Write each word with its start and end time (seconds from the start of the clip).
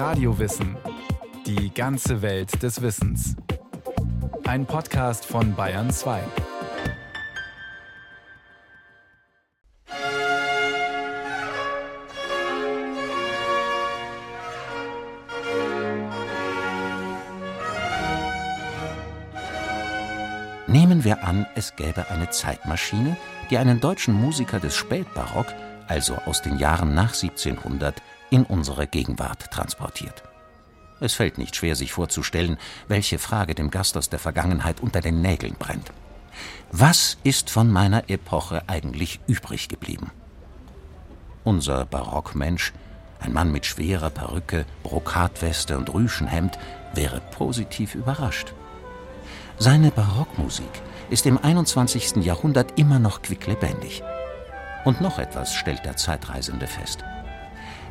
Radiowissen. 0.00 0.78
Die 1.44 1.74
ganze 1.74 2.22
Welt 2.22 2.62
des 2.62 2.80
Wissens. 2.80 3.36
Ein 4.46 4.64
Podcast 4.64 5.26
von 5.26 5.54
Bayern 5.54 5.90
2. 5.90 6.22
Nehmen 20.66 21.04
wir 21.04 21.22
an, 21.24 21.46
es 21.54 21.76
gäbe 21.76 22.08
eine 22.08 22.30
Zeitmaschine, 22.30 23.18
die 23.50 23.58
einen 23.58 23.80
deutschen 23.80 24.14
Musiker 24.14 24.60
des 24.60 24.74
Spätbarock, 24.76 25.48
also 25.88 26.14
aus 26.24 26.40
den 26.40 26.56
Jahren 26.56 26.94
nach 26.94 27.12
1700, 27.12 28.00
in 28.30 28.44
unsere 28.44 28.86
Gegenwart 28.86 29.50
transportiert. 29.50 30.22
Es 31.00 31.14
fällt 31.14 31.38
nicht 31.38 31.56
schwer, 31.56 31.76
sich 31.76 31.92
vorzustellen, 31.92 32.58
welche 32.88 33.18
Frage 33.18 33.54
dem 33.54 33.70
Gast 33.70 33.96
aus 33.96 34.10
der 34.10 34.18
Vergangenheit 34.18 34.80
unter 34.80 35.00
den 35.00 35.20
Nägeln 35.22 35.54
brennt. 35.58 35.92
Was 36.70 37.16
ist 37.24 37.50
von 37.50 37.70
meiner 37.70 38.08
Epoche 38.08 38.62
eigentlich 38.68 39.20
übrig 39.26 39.68
geblieben? 39.68 40.10
Unser 41.42 41.86
Barockmensch, 41.86 42.72
ein 43.18 43.32
Mann 43.32 43.50
mit 43.50 43.66
schwerer 43.66 44.10
Perücke, 44.10 44.66
Brokatweste 44.82 45.78
und 45.78 45.92
Rüschenhemd, 45.92 46.58
wäre 46.94 47.20
positiv 47.32 47.94
überrascht. 47.94 48.52
Seine 49.58 49.90
Barockmusik 49.90 50.70
ist 51.10 51.26
im 51.26 51.38
21. 51.38 52.16
Jahrhundert 52.24 52.78
immer 52.78 52.98
noch 52.98 53.22
quicklebendig. 53.22 54.02
Und 54.84 55.00
noch 55.00 55.18
etwas 55.18 55.54
stellt 55.54 55.84
der 55.84 55.96
Zeitreisende 55.96 56.66
fest. 56.66 57.04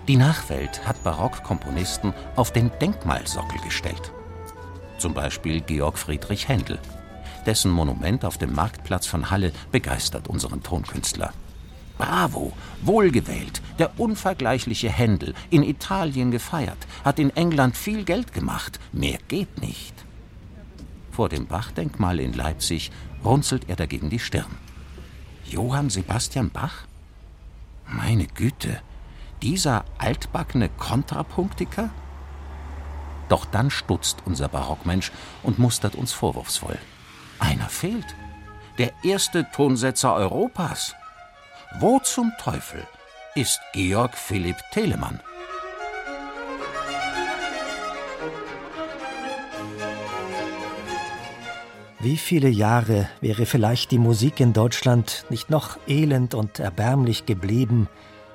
Die 0.10 0.18
Nachwelt 0.18 0.88
hat 0.88 1.04
Barockkomponisten 1.04 2.16
auf 2.36 2.52
den 2.52 2.72
Denkmalsockel 2.82 3.62
gestellt. 3.62 4.12
Zum 4.98 5.14
Beispiel 5.14 5.62
Georg 5.62 6.00
Friedrich 6.00 6.48
Händel. 6.48 6.80
Dessen 7.46 7.70
Monument 7.70 8.26
auf 8.26 8.40
dem 8.40 8.56
Marktplatz 8.56 9.06
von 9.06 9.30
Halle 9.30 9.52
begeistert 9.72 10.28
unseren 10.28 10.64
Tonkünstler. 10.64 11.32
Bravo, 12.00 12.54
wohlgewählt, 12.82 13.62
der 13.78 14.00
unvergleichliche 14.00 14.90
Händel, 14.90 15.36
in 15.52 15.62
Italien 15.62 16.32
gefeiert, 16.32 16.88
hat 17.06 17.20
in 17.20 17.30
England 17.36 17.78
viel 17.78 18.04
Geld 18.04 18.34
gemacht, 18.34 18.80
mehr 18.92 19.20
geht 19.28 19.62
nicht. 19.62 19.94
Vor 21.12 21.30
dem 21.30 21.46
Bach-Denkmal 21.46 22.20
in 22.20 22.34
Leipzig 22.34 22.90
runzelt 23.24 23.70
er 23.70 23.76
dagegen 23.76 24.10
die 24.10 24.18
Stirn. 24.18 24.58
Johann 25.46 25.92
Sebastian 25.92 26.50
Bach? 26.50 26.88
Meine 27.86 28.26
Güte, 28.26 28.82
dieser 29.42 29.86
altbackene 29.98 30.70
Kontrapunktiker? 30.70 31.90
Doch 33.30 33.46
dann 33.46 33.70
stutzt 33.70 34.24
unser 34.26 34.48
Barockmensch 34.48 35.12
und 35.44 35.60
mustert 35.60 35.96
uns 35.96 36.12
vorwurfsvoll. 36.14 36.78
Einer 37.40 37.70
fehlt. 37.70 38.16
Der 38.78 38.92
erste 39.04 39.50
Tonsetzer 39.52 40.14
Europas. 40.16 40.96
Wo 41.80 42.00
zum 42.00 42.32
Teufel 42.40 42.86
ist 43.36 43.60
Georg 43.74 44.18
Philipp 44.18 44.58
Telemann? 44.72 45.20
Wie 52.02 52.18
viele 52.18 52.48
Jahre 52.48 53.10
wäre 53.20 53.46
vielleicht 53.46 53.92
die 53.92 54.00
Musik 54.00 54.40
in 54.40 54.54
Deutschland 54.54 55.26
nicht 55.30 55.50
noch 55.50 55.78
elend 55.86 56.34
und 56.34 56.58
erbärmlich 56.58 57.26
geblieben, 57.26 57.90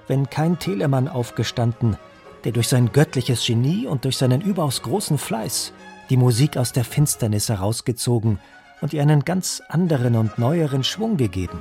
wenn 0.07 0.31
kein 0.31 0.59
Telemann 0.59 1.09
aufgestanden, 1.09 1.97
der 2.45 2.53
durch 2.53 2.69
sein 2.69 2.93
göttliches 2.93 3.47
Genie 3.47 3.87
und 3.87 4.05
durch 4.05 4.17
seinen 4.17 4.41
überaus 4.41 4.83
großen 4.83 5.19
Fleiß 5.19 5.73
die 6.11 6.17
Musik 6.17 6.57
aus 6.57 6.73
der 6.73 6.85
Finsternis 6.85 7.49
herausgezogen 7.49 8.39
und 8.81 8.93
ihr 8.93 9.03
einen 9.03 9.25
ganz 9.25 9.63
anderen 9.69 10.17
und 10.17 10.39
neueren 10.39 10.85
Schwung 10.85 11.17
gegeben. 11.17 11.61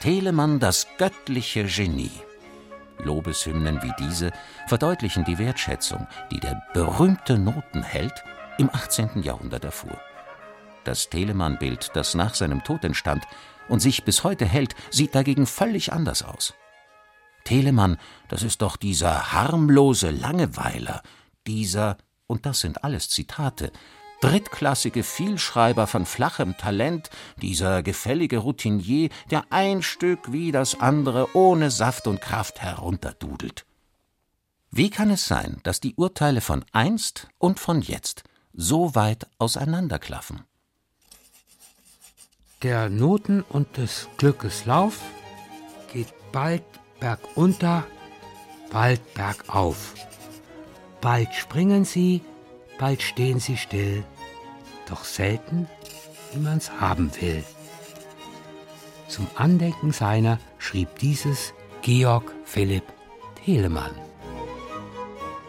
Telemann 0.00 0.60
das 0.60 0.86
göttliche 0.98 1.64
Genie. 1.64 2.12
Lobeshymnen 2.98 3.82
wie 3.82 3.92
diese 3.98 4.30
verdeutlichen 4.68 5.24
die 5.24 5.38
Wertschätzung, 5.38 6.06
die 6.30 6.38
der 6.38 6.62
berühmte 6.72 7.38
Notenheld 7.38 8.12
im 8.58 8.70
18. 8.72 9.22
Jahrhundert 9.22 9.64
erfuhr. 9.64 9.98
Das 10.86 11.10
Telemann-Bild, 11.10 11.90
das 11.94 12.14
nach 12.14 12.36
seinem 12.36 12.62
Tod 12.62 12.84
entstand 12.84 13.24
und 13.68 13.80
sich 13.80 14.04
bis 14.04 14.22
heute 14.22 14.44
hält, 14.46 14.76
sieht 14.90 15.16
dagegen 15.16 15.44
völlig 15.44 15.92
anders 15.92 16.22
aus. 16.22 16.54
Telemann, 17.42 17.98
das 18.28 18.44
ist 18.44 18.62
doch 18.62 18.76
dieser 18.76 19.32
harmlose 19.32 20.10
Langeweiler, 20.10 21.02
dieser, 21.44 21.96
und 22.28 22.46
das 22.46 22.60
sind 22.60 22.84
alles 22.84 23.08
Zitate, 23.08 23.72
drittklassige 24.20 25.02
Vielschreiber 25.02 25.88
von 25.88 26.06
flachem 26.06 26.56
Talent, 26.56 27.10
dieser 27.42 27.82
gefällige 27.82 28.38
Routinier, 28.38 29.08
der 29.32 29.44
ein 29.50 29.82
Stück 29.82 30.32
wie 30.32 30.52
das 30.52 30.80
andere 30.80 31.34
ohne 31.34 31.72
Saft 31.72 32.06
und 32.06 32.20
Kraft 32.20 32.62
herunterdudelt. 32.62 33.66
Wie 34.70 34.90
kann 34.90 35.10
es 35.10 35.26
sein, 35.26 35.58
dass 35.64 35.80
die 35.80 35.96
Urteile 35.96 36.40
von 36.40 36.64
einst 36.70 37.26
und 37.38 37.58
von 37.58 37.82
jetzt 37.82 38.22
so 38.52 38.94
weit 38.94 39.26
auseinanderklaffen? 39.38 40.44
Der 42.62 42.88
Noten 42.88 43.42
und 43.42 43.76
des 43.76 44.08
Glückes 44.16 44.64
Lauf 44.64 45.00
geht 45.92 46.12
bald 46.32 46.62
bergunter, 46.98 47.86
bald 48.70 49.12
bergauf. 49.12 49.94
Bald 51.02 51.34
springen 51.34 51.84
sie, 51.84 52.22
bald 52.78 53.02
stehen 53.02 53.40
sie 53.40 53.58
still, 53.58 54.04
doch 54.88 55.04
selten, 55.04 55.68
wie 56.32 56.38
man's 56.38 56.70
haben 56.80 57.10
will. 57.20 57.44
Zum 59.06 59.26
Andenken 59.34 59.92
seiner 59.92 60.38
schrieb 60.58 60.98
dieses 60.98 61.52
Georg 61.82 62.32
Philipp 62.44 62.84
Telemann. 63.44 63.94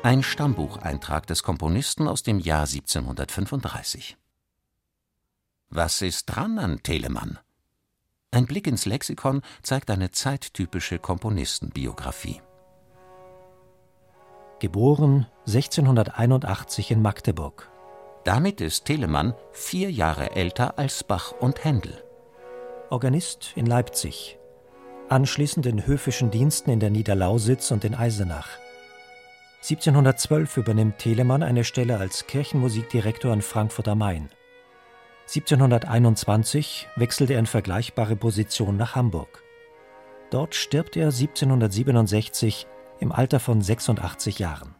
Ein 0.03 0.23
Stammbucheintrag 0.23 1.25
des 1.25 1.41
Komponisten 1.41 2.07
aus 2.09 2.21
dem 2.21 2.39
Jahr 2.39 2.67
1735. 2.67 4.17
Was 5.69 6.01
ist 6.01 6.27
dran 6.27 6.59
an 6.59 6.81
Telemann? 6.81 7.39
Ein 8.31 8.45
Blick 8.45 8.67
ins 8.67 8.85
Lexikon 8.85 9.41
zeigt 9.63 9.91
eine 9.91 10.11
zeittypische 10.11 10.97
Komponistenbiografie. 10.97 12.41
Geboren 14.59 15.27
1681 15.45 16.91
in 16.91 17.01
Magdeburg. 17.01 17.69
Damit 18.23 18.61
ist 18.61 18.85
Telemann 18.85 19.33
vier 19.51 19.91
Jahre 19.91 20.35
älter 20.35 20.79
als 20.79 21.03
Bach 21.03 21.33
und 21.33 21.63
Händel. 21.65 22.01
Organist 22.89 23.51
in 23.55 23.65
Leipzig. 23.65 24.39
Anschließend 25.09 25.65
in 25.65 25.85
höfischen 25.85 26.31
Diensten 26.31 26.69
in 26.69 26.79
der 26.79 26.89
Niederlausitz 26.91 27.71
und 27.71 27.83
in 27.83 27.93
Eisenach. 27.93 28.49
1712 29.57 30.57
übernimmt 30.57 30.97
Telemann 30.99 31.43
eine 31.43 31.65
Stelle 31.65 31.97
als 31.97 32.25
Kirchenmusikdirektor 32.25 33.33
in 33.33 33.41
Frankfurt 33.41 33.89
am 33.89 33.97
Main. 33.99 34.29
1721 35.27 36.87
wechselt 36.95 37.29
er 37.29 37.39
in 37.39 37.47
vergleichbare 37.47 38.15
Position 38.15 38.77
nach 38.77 38.95
Hamburg. 38.95 39.43
Dort 40.29 40.55
stirbt 40.55 40.95
er 40.95 41.07
1767 41.07 42.65
im 43.01 43.11
Alter 43.11 43.41
von 43.41 43.61
86 43.61 44.39
Jahren. 44.39 44.73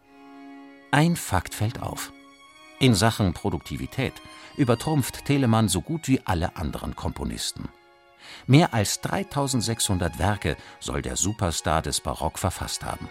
Ein 0.92 1.18
Fakt 1.18 1.54
fällt 1.54 1.82
auf. 1.84 2.14
In 2.80 2.96
Sachen 2.96 3.34
Produktivität 3.34 4.14
übertrumpft 4.56 5.26
Telemann 5.26 5.68
so 5.68 5.82
gut 5.82 6.08
wie 6.08 6.22
alle 6.24 6.56
anderen 6.56 6.96
Komponisten. 6.96 7.68
Mehr 8.46 8.74
als 8.74 9.02
3600 9.02 10.18
Werke 10.18 10.56
soll 10.80 11.02
der 11.02 11.18
Superstar 11.18 11.82
des 11.82 12.00
Barock 12.00 12.40
verfasst 12.40 12.86
haben. 12.86 13.10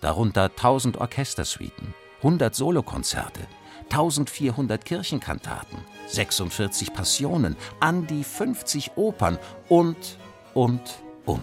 Darunter 0.00 0.44
1000 0.44 0.96
Orchestersuiten, 0.96 1.94
100 2.18 2.56
Solokonzerte, 2.56 3.46
1400 3.90 4.84
Kirchenkantaten, 4.84 5.78
46 6.08 6.92
Passionen, 6.92 7.56
an 7.80 8.06
die 8.06 8.24
50 8.24 8.92
Opern 8.96 9.38
und, 9.68 10.18
und, 10.54 10.80
und. 11.24 11.40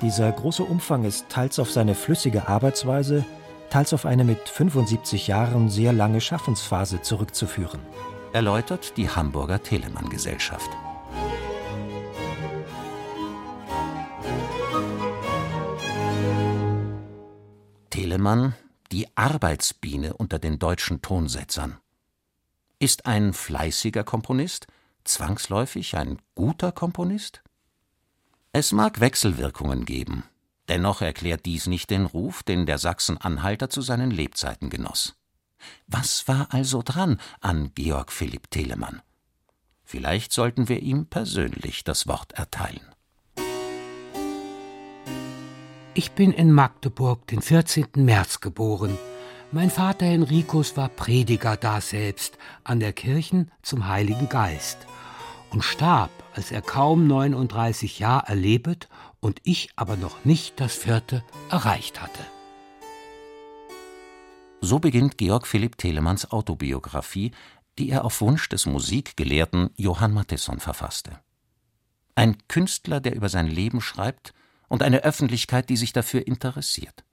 Dieser 0.00 0.32
große 0.32 0.64
Umfang 0.64 1.04
ist 1.04 1.28
teils 1.28 1.58
auf 1.58 1.70
seine 1.70 1.94
flüssige 1.94 2.48
Arbeitsweise, 2.48 3.24
teils 3.70 3.92
auf 3.94 4.04
eine 4.04 4.24
mit 4.24 4.48
75 4.48 5.28
Jahren 5.28 5.68
sehr 5.68 5.92
lange 5.92 6.20
Schaffensphase 6.20 7.02
zurückzuführen. 7.02 7.80
Erläutert 8.32 8.96
die 8.96 9.08
Hamburger 9.08 9.62
Telemann 9.62 10.08
Gesellschaft. 10.10 10.70
Telemann, 17.90 18.54
die 18.92 19.16
Arbeitsbiene 19.16 20.14
unter 20.14 20.38
den 20.38 20.58
deutschen 20.58 21.00
Tonsetzern. 21.00 21.78
Ist 22.78 23.06
ein 23.06 23.32
fleißiger 23.32 24.04
Komponist 24.04 24.66
zwangsläufig 25.04 25.96
ein 25.96 26.20
guter 26.34 26.72
Komponist? 26.72 27.42
Es 28.52 28.72
mag 28.72 29.00
Wechselwirkungen 29.00 29.86
geben, 29.86 30.24
dennoch 30.68 31.00
erklärt 31.00 31.46
dies 31.46 31.66
nicht 31.66 31.88
den 31.90 32.04
Ruf, 32.04 32.42
den 32.42 32.66
der 32.66 32.78
Sachsen-Anhalter 32.78 33.70
zu 33.70 33.80
seinen 33.80 34.10
Lebzeiten 34.10 34.68
genoss. 34.68 35.16
Was 35.86 36.28
war 36.28 36.52
also 36.52 36.82
dran 36.82 37.18
an 37.40 37.72
Georg 37.74 38.12
Philipp 38.12 38.50
Telemann? 38.50 39.00
Vielleicht 39.84 40.32
sollten 40.32 40.68
wir 40.68 40.80
ihm 40.80 41.06
persönlich 41.06 41.82
das 41.84 42.06
Wort 42.06 42.32
erteilen. 42.32 42.91
Ich 45.94 46.12
bin 46.12 46.32
in 46.32 46.52
Magdeburg 46.52 47.26
den 47.26 47.42
14. 47.42 47.88
März 47.96 48.40
geboren. 48.40 48.96
Mein 49.50 49.68
Vater 49.68 50.06
Henricus 50.06 50.74
war 50.74 50.88
Prediger 50.88 51.58
daselbst 51.58 52.38
an 52.64 52.80
der 52.80 52.94
Kirchen 52.94 53.50
zum 53.60 53.86
Heiligen 53.88 54.30
Geist 54.30 54.78
und 55.50 55.62
starb, 55.62 56.10
als 56.34 56.50
er 56.50 56.62
kaum 56.62 57.06
39 57.06 57.98
Jahre 57.98 58.28
erlebet 58.28 58.88
und 59.20 59.40
ich 59.44 59.68
aber 59.76 59.96
noch 59.98 60.24
nicht 60.24 60.60
das 60.60 60.74
vierte 60.74 61.22
erreicht 61.50 62.00
hatte. 62.00 62.24
So 64.62 64.78
beginnt 64.78 65.18
Georg 65.18 65.46
Philipp 65.46 65.76
Telemanns 65.76 66.30
Autobiografie, 66.30 67.32
die 67.78 67.90
er 67.90 68.06
auf 68.06 68.22
Wunsch 68.22 68.48
des 68.48 68.64
Musikgelehrten 68.64 69.68
Johann 69.76 70.14
Mattisson 70.14 70.58
verfasste. 70.58 71.18
Ein 72.14 72.38
Künstler, 72.48 73.00
der 73.00 73.14
über 73.14 73.28
sein 73.28 73.46
Leben 73.46 73.82
schreibt, 73.82 74.32
und 74.72 74.82
eine 74.82 75.04
Öffentlichkeit, 75.04 75.68
die 75.68 75.76
sich 75.76 75.92
dafür 75.92 76.26
interessiert. 76.26 77.04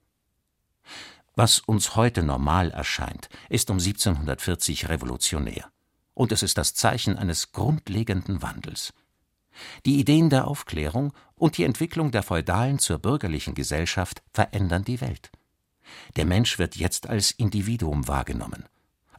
Was 1.36 1.58
uns 1.58 1.94
heute 1.94 2.22
normal 2.22 2.70
erscheint, 2.70 3.28
ist 3.50 3.68
um 3.68 3.76
1740 3.76 4.88
revolutionär. 4.88 5.70
Und 6.14 6.32
es 6.32 6.42
ist 6.42 6.56
das 6.56 6.72
Zeichen 6.72 7.18
eines 7.18 7.52
grundlegenden 7.52 8.40
Wandels. 8.40 8.94
Die 9.84 10.00
Ideen 10.00 10.30
der 10.30 10.46
Aufklärung 10.48 11.12
und 11.34 11.58
die 11.58 11.64
Entwicklung 11.64 12.10
der 12.12 12.22
feudalen 12.22 12.78
zur 12.78 12.98
bürgerlichen 12.98 13.54
Gesellschaft 13.54 14.22
verändern 14.32 14.84
die 14.84 15.02
Welt. 15.02 15.30
Der 16.16 16.24
Mensch 16.24 16.58
wird 16.58 16.76
jetzt 16.76 17.10
als 17.10 17.30
Individuum 17.30 18.08
wahrgenommen. 18.08 18.64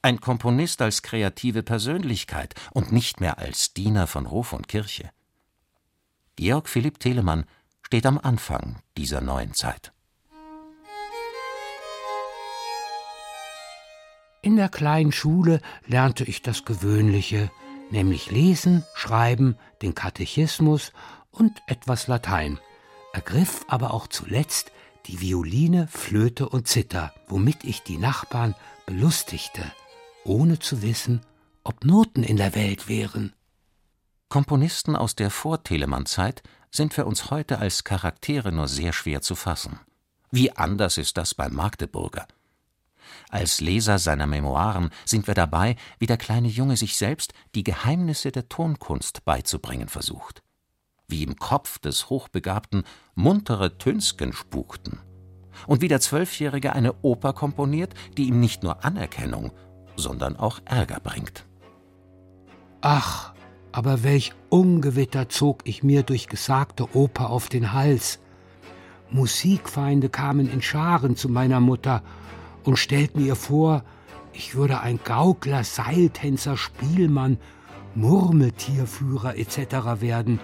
Ein 0.01 0.19
Komponist 0.19 0.81
als 0.81 1.03
kreative 1.03 1.61
Persönlichkeit 1.61 2.55
und 2.71 2.91
nicht 2.91 3.21
mehr 3.21 3.38
als 3.38 3.75
Diener 3.75 4.07
von 4.07 4.31
Hof 4.31 4.51
und 4.51 4.67
Kirche. 4.67 5.11
Georg 6.38 6.67
Philipp 6.69 6.99
Telemann 6.99 7.45
steht 7.91 8.05
am 8.05 8.17
Anfang 8.17 8.77
dieser 8.95 9.19
neuen 9.19 9.53
Zeit. 9.53 9.91
In 14.41 14.55
der 14.55 14.69
kleinen 14.69 15.11
Schule 15.11 15.59
lernte 15.88 16.23
ich 16.23 16.41
das 16.41 16.63
Gewöhnliche, 16.63 17.51
nämlich 17.89 18.31
Lesen, 18.31 18.85
Schreiben, 18.95 19.57
den 19.81 19.93
Katechismus 19.93 20.93
und 21.31 21.61
etwas 21.67 22.07
Latein, 22.07 22.61
ergriff 23.11 23.65
aber 23.67 23.93
auch 23.93 24.07
zuletzt 24.07 24.71
die 25.07 25.19
Violine, 25.19 25.89
Flöte 25.89 26.47
und 26.47 26.69
Zither, 26.69 27.13
womit 27.27 27.65
ich 27.65 27.83
die 27.83 27.97
Nachbarn 27.97 28.55
belustigte, 28.85 29.69
ohne 30.23 30.59
zu 30.59 30.81
wissen, 30.81 31.25
ob 31.65 31.83
Noten 31.83 32.23
in 32.23 32.38
der 32.38 32.55
Welt 32.55 32.88
wären. 32.88 33.33
Komponisten 34.29 34.95
aus 34.95 35.13
der 35.13 35.29
Vor-Telemann-Zeit 35.29 36.41
sind 36.71 36.94
für 36.94 37.06
uns 37.06 37.29
heute 37.29 37.59
als 37.59 37.83
Charaktere 37.83 38.51
nur 38.51 38.68
sehr 38.68 38.94
schwer 38.94 39.21
zu 39.21 39.35
fassen. 39.35 39.79
Wie 40.31 40.56
anders 40.56 40.97
ist 40.97 41.18
das 41.18 41.35
beim 41.35 41.53
Magdeburger? 41.53 42.25
Als 43.29 43.59
Leser 43.59 44.00
seiner 44.00 44.27
Memoiren 44.27 44.89
sind 45.06 45.27
wir 45.27 45.33
dabei, 45.33 45.75
wie 46.00 46.06
der 46.06 46.18
kleine 46.18 46.47
Junge 46.47 46.77
sich 46.77 46.95
selbst 46.95 47.33
die 47.56 47.63
Geheimnisse 47.63 48.31
der 48.31 48.47
Tonkunst 48.47 49.25
beizubringen 49.25 49.89
versucht. 49.89 50.41
Wie 51.07 51.23
im 51.23 51.35
Kopf 51.35 51.79
des 51.79 52.09
Hochbegabten 52.09 52.83
muntere 53.15 53.77
Tönsken 53.77 54.31
spukten. 54.31 55.00
Und 55.67 55.81
wie 55.81 55.89
der 55.89 56.00
Zwölfjährige 56.00 56.74
eine 56.74 56.94
Oper 57.01 57.33
komponiert, 57.33 57.94
die 58.17 58.27
ihm 58.27 58.39
nicht 58.39 58.63
nur 58.63 58.85
Anerkennung, 58.85 59.51
sondern 59.97 60.38
auch 60.38 60.62
Ärger 60.65 61.01
bringt. 61.01 61.45
Ach, 62.79 63.33
aber 63.71 64.03
welch 64.03 64.33
Ungewitter 64.50 65.29
zog 65.29 65.62
ich 65.63 65.83
mir 65.83 66.03
durch 66.03 66.27
gesagte 66.27 66.95
Oper 66.95 67.29
auf 67.29 67.50
den 67.50 67.73
Hals. 67.73 68.19
Musikfeinde 69.09 70.09
kamen 70.09 70.51
in 70.51 70.62
Scharen 70.62 71.15
zu 71.15 71.29
meiner 71.29 71.59
Mutter 71.59 72.03
und 72.63 72.77
stellten 72.77 73.25
ihr 73.25 73.35
vor, 73.35 73.83
ich 74.33 74.56
würde 74.56 74.79
ein 74.79 75.00
Gaukler, 75.03 75.63
Seiltänzer, 75.63 76.56
Spielmann, 76.57 77.38
Murmeltierführer 77.95 79.38
etc. 79.38 80.01
werden, 80.01 80.39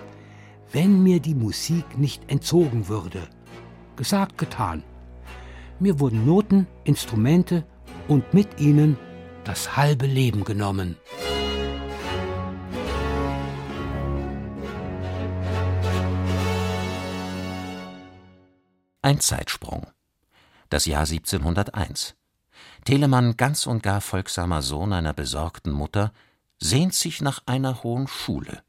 wenn 0.72 1.02
mir 1.02 1.22
die 1.22 1.36
Musik 1.36 1.98
nicht 1.98 2.30
entzogen 2.30 2.90
würde. 2.90 3.22
Gesagt, 3.96 4.38
getan. 4.38 4.84
Mir 5.80 6.00
wurden 6.00 6.26
Noten, 6.26 6.68
Instrumente 6.84 7.64
und 8.08 8.34
mit 8.34 8.60
ihnen 8.60 8.98
das 9.44 9.78
halbe 9.78 10.06
Leben 10.06 10.44
genommen. 10.44 10.98
Ein 19.08 19.22
Zeitsprung. 19.22 19.88
Das 20.70 20.86
Jahr 20.86 21.06
1701. 21.06 22.18
Telemann, 22.84 23.38
ganz 23.38 23.66
und 23.66 23.82
gar 23.82 24.02
folgsamer 24.02 24.62
Sohn 24.62 24.92
einer 24.92 25.14
besorgten 25.14 25.72
Mutter, 25.72 26.12
sehnt 26.60 26.94
sich 26.94 27.22
nach 27.22 27.42
einer 27.46 27.84
hohen 27.84 28.10
Schule. 28.10 28.62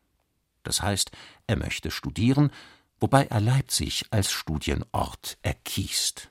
Das 0.63 0.81
heißt, 0.81 1.11
er 1.49 1.57
möchte 1.57 1.91
studieren, 1.91 2.53
wobei 3.01 3.27
er 3.27 3.41
Leipzig 3.41 4.05
als 4.11 4.31
Studienort 4.31 5.39
erkiest. 5.43 6.31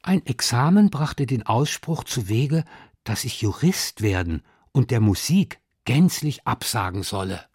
Ein 0.00 0.24
Examen 0.26 0.88
brachte 0.88 1.26
den 1.26 1.44
Ausspruch 1.44 2.04
zu 2.04 2.28
Wege, 2.28 2.64
dass 3.02 3.24
ich 3.24 3.42
Jurist 3.42 4.00
werden 4.00 4.44
und 4.70 4.92
der 4.92 5.00
Musik 5.00 5.58
gänzlich 5.84 6.46
absagen 6.46 7.02
solle. 7.02 7.49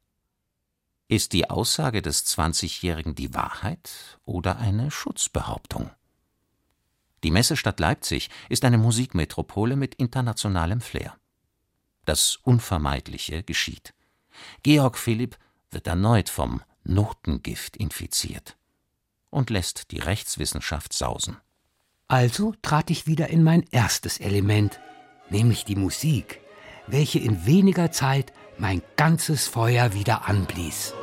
Ist 1.07 1.34
die 1.34 1.50
Aussage 1.52 2.02
des 2.02 2.25
Zwanzigjährigen 2.25 3.13
die 3.13 3.36
Wahrheit 3.36 4.19
oder 4.25 4.57
eine 4.57 4.90
Schutzbehauptung? 4.90 5.92
Die 7.24 7.30
Messestadt 7.30 7.80
Leipzig 7.80 8.30
ist 8.50 8.66
eine 8.66 8.80
Musikmetropole 8.80 9.75
mit 9.75 9.96
internationalem 9.96 10.81
Flair. 10.81 11.16
Das 12.06 12.38
Unvermeidliche 12.38 13.44
geschieht. 13.44 13.94
Georg 14.63 14.98
Philipp 14.98 15.38
wird 15.69 15.86
erneut 15.86 16.30
vom 16.30 16.62
Notengift 16.84 17.78
infiziert 17.78 18.58
und 19.30 19.51
lässt 19.51 19.91
die 19.91 20.00
Rechtswissenschaft 20.00 20.91
sausen. 20.91 21.38
Also 22.08 22.53
trat 22.63 22.89
ich 22.89 23.06
wieder 23.06 23.30
in 23.30 23.44
mein 23.44 23.63
erstes 23.72 24.20
Element, 24.20 24.80
nämlich 25.30 25.65
die 25.65 25.75
Musik, 25.75 26.41
welche 26.88 27.20
in 27.20 27.46
weniger 27.46 27.91
Zeit 27.91 28.34
mein 28.58 28.82
ganzes 28.96 29.48
Feuer 29.48 29.94
wieder 29.94 30.28
anblies. 30.28 30.94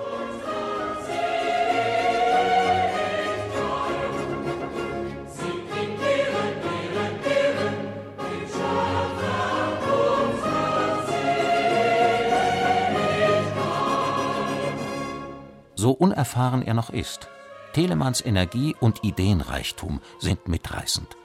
So 15.75 15.91
unerfahren 15.91 16.63
er 16.63 16.75
noch 16.75 16.91
ist, 16.91 17.29
Telemanns 17.73 18.25
Energie 18.25 18.77
und 18.79 19.03
Ideenreichtum 19.03 20.01
sind 20.21 20.47
mitreißend. 20.47 21.17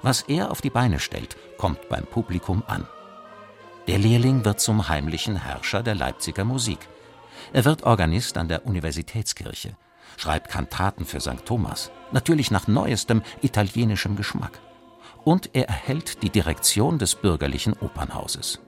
Was 0.00 0.22
er 0.22 0.50
auf 0.50 0.62
die 0.62 0.70
Beine 0.70 0.98
stellt, 0.98 1.36
kommt 1.58 1.90
beim 1.90 2.06
Publikum 2.06 2.62
an. 2.66 2.86
Der 3.88 3.98
Lehrling 3.98 4.44
wird 4.44 4.60
zum 4.60 4.90
heimlichen 4.90 5.36
Herrscher 5.36 5.82
der 5.82 5.94
Leipziger 5.94 6.44
Musik. 6.44 6.78
Er 7.54 7.64
wird 7.64 7.84
Organist 7.84 8.36
an 8.36 8.46
der 8.46 8.66
Universitätskirche, 8.66 9.78
schreibt 10.18 10.50
Kantaten 10.50 11.06
für 11.06 11.22
St. 11.22 11.46
Thomas, 11.46 11.90
natürlich 12.12 12.50
nach 12.50 12.68
neuestem 12.68 13.22
italienischem 13.40 14.14
Geschmack. 14.14 14.60
Und 15.24 15.48
er 15.54 15.68
erhält 15.68 16.22
die 16.22 16.28
Direktion 16.28 16.98
des 16.98 17.14
bürgerlichen 17.14 17.72
Opernhauses. 17.72 18.60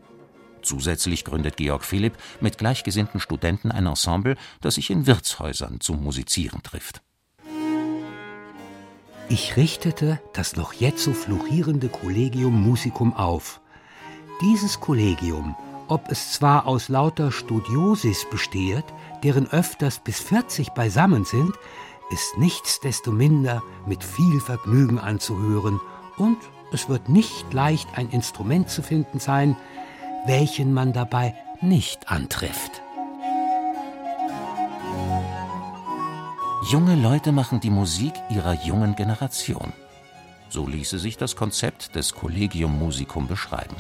Zusätzlich 0.63 1.27
gründet 1.27 1.59
Georg 1.59 1.85
Philipp 1.85 2.17
mit 2.41 2.57
gleichgesinnten 2.57 3.21
Studenten 3.21 3.71
ein 3.71 3.85
Ensemble, 3.85 4.37
das 4.63 4.77
sich 4.77 4.89
in 4.89 5.07
Wirtshäusern 5.07 5.81
zum 5.81 6.03
Musizieren 6.03 6.63
trifft. 6.63 7.03
Ich 9.29 9.59
richtete 9.59 10.19
das 10.33 10.57
noch 10.57 10.73
jetzt 10.73 11.05
so 11.05 11.13
florierende 11.13 11.91
Collegium 11.91 12.59
Musicum 12.67 13.13
auf, 13.13 13.60
dieses 14.41 14.81
Kollegium, 14.81 15.55
ob 15.89 16.11
es 16.11 16.33
zwar 16.33 16.67
aus 16.67 16.89
lauter 16.89 17.33
Studiosis 17.33 18.27
besteht, 18.31 18.85
deren 19.23 19.51
öfters 19.51 19.99
bis 19.99 20.21
40 20.21 20.71
beisammen 20.71 21.25
sind, 21.25 21.53
ist 22.11 22.39
nichtsdestominder 22.39 23.63
mit 23.87 24.03
viel 24.03 24.41
Vergnügen 24.41 24.99
anzuhören 24.99 25.81
und 26.17 26.39
es 26.73 26.89
wird 26.89 27.09
nicht 27.09 27.53
leicht 27.53 27.89
ein 27.97 28.11
Instrument 28.11 28.71
zu 28.71 28.83
finden 28.83 29.19
sein, 29.19 29.57
welchen 30.27 30.73
man 30.73 30.93
dabei 30.93 31.35
nicht 31.61 32.11
antrifft. 32.11 32.83
Junge 36.71 36.95
Leute 36.95 37.33
machen 37.33 37.61
die 37.61 37.71
Musik 37.71 38.13
ihrer 38.29 38.55
jungen 38.65 38.95
Generation. 38.95 39.73
So 40.51 40.67
ließe 40.67 40.99
sich 40.99 41.17
das 41.17 41.37
Konzept 41.37 41.95
des 41.95 42.15
Collegium 42.15 42.79
Musicum 42.79 43.27
beschreiben. 43.27 43.77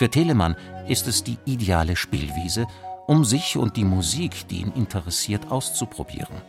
Für 0.00 0.08
Telemann 0.08 0.56
ist 0.88 1.06
es 1.08 1.24
die 1.24 1.36
ideale 1.44 1.94
Spielwiese, 1.94 2.66
um 3.06 3.22
sich 3.22 3.58
und 3.58 3.76
die 3.76 3.84
Musik, 3.84 4.48
die 4.48 4.62
ihn 4.62 4.72
interessiert, 4.72 5.50
auszuprobieren. 5.50 6.40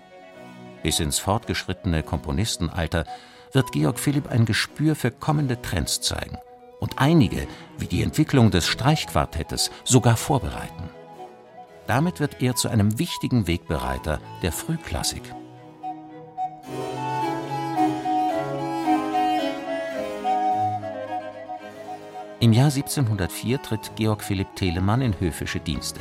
Bis 0.83 1.01
ins 1.01 1.19
fortgeschrittene 1.19 2.01
Komponistenalter 2.01 3.03
wird 3.51 3.73
Georg 3.73 3.99
Philipp 3.99 4.31
ein 4.31 4.45
Gespür 4.45 4.95
für 4.95 5.11
kommende 5.11 5.61
Trends 5.61 5.99
zeigen 5.99 6.37
und 6.79 6.99
einige, 6.99 7.45
wie 7.77 7.87
die 7.87 8.03
Entwicklung 8.03 8.51
des 8.51 8.67
Streichquartettes, 8.67 9.69
sogar 9.83 10.15
vorbereiten. 10.15 10.89
Damit 11.87 12.21
wird 12.21 12.41
er 12.41 12.55
zu 12.55 12.69
einem 12.69 12.99
wichtigen 12.99 13.47
Wegbereiter 13.47 14.21
der 14.43 14.53
Frühklassik. 14.53 15.23
Im 22.41 22.53
Jahr 22.53 22.71
1704 22.71 23.61
tritt 23.61 23.91
Georg 23.95 24.23
Philipp 24.23 24.55
Telemann 24.55 25.03
in 25.03 25.19
höfische 25.19 25.59
Dienste. 25.59 25.99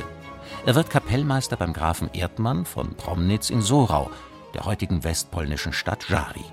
Er 0.65 0.73
wird 0.73 0.89
Kapellmeister 0.89 1.55
beim 1.55 1.71
Grafen 1.71 2.09
Erdmann 2.13 2.65
von 2.65 2.95
Promnitz 2.95 3.51
in 3.51 3.61
Sorau, 3.61 4.09
der 4.55 4.65
heutigen 4.65 5.03
westpolnischen 5.03 5.71
Stadt 5.71 6.07
Żary. 6.09 6.43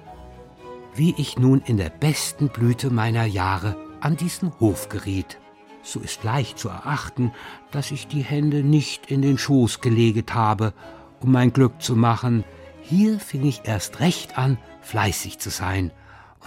Wie 0.95 1.15
ich 1.17 1.39
nun 1.39 1.63
in 1.63 1.79
der 1.79 1.89
besten 1.89 2.51
Blüte 2.51 2.91
meiner 2.91 3.25
Jahre 3.25 3.77
an 4.01 4.19
diesen 4.19 4.53
Hof 4.61 4.91
geriet, 4.91 5.39
so 5.83 6.01
ist 6.01 6.23
leicht 6.23 6.59
zu 6.59 6.69
erachten, 6.69 7.33
dass 7.71 7.91
ich 7.91 8.07
die 8.09 8.23
Hände 8.23 8.63
nicht 8.63 9.11
in 9.11 9.23
den 9.23 9.39
Schoß 9.39 9.81
geleget 9.81 10.35
habe, 10.35 10.75
um 11.21 11.33
mein 11.33 11.55
Glück 11.55 11.81
zu 11.81 11.97
machen. 11.97 12.45
Hier 12.83 13.19
fing 13.19 13.47
ich 13.47 13.63
erst 13.65 14.01
recht 14.01 14.37
an, 14.37 14.59
fleißig 14.83 15.39
zu 15.39 15.49
sein. 15.49 15.93